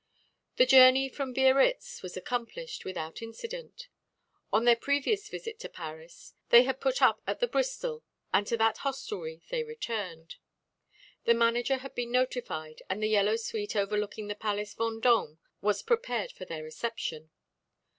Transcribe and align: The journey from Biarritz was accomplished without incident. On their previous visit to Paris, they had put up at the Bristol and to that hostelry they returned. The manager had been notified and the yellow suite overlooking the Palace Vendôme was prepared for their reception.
The 0.55 0.65
journey 0.65 1.09
from 1.09 1.31
Biarritz 1.31 2.01
was 2.01 2.17
accomplished 2.17 2.85
without 2.85 3.21
incident. 3.21 3.87
On 4.51 4.65
their 4.65 4.75
previous 4.75 5.29
visit 5.29 5.59
to 5.59 5.69
Paris, 5.69 6.33
they 6.49 6.63
had 6.63 6.81
put 6.81 7.03
up 7.03 7.21
at 7.27 7.39
the 7.39 7.47
Bristol 7.47 8.03
and 8.33 8.47
to 8.47 8.57
that 8.57 8.79
hostelry 8.79 9.43
they 9.51 9.63
returned. 9.63 10.37
The 11.25 11.35
manager 11.35 11.77
had 11.77 11.93
been 11.93 12.11
notified 12.11 12.81
and 12.89 13.03
the 13.03 13.09
yellow 13.09 13.35
suite 13.35 13.75
overlooking 13.75 14.27
the 14.27 14.33
Palace 14.33 14.73
Vendôme 14.73 15.37
was 15.61 15.83
prepared 15.83 16.31
for 16.31 16.45
their 16.45 16.63
reception. 16.63 17.29